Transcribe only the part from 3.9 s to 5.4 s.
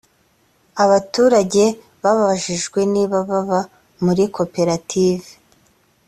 muri koperative